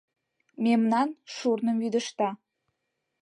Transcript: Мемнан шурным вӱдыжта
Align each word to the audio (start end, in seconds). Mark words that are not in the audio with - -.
Мемнан 0.63 1.09
шурным 1.35 1.77
вӱдыжта 1.81 2.29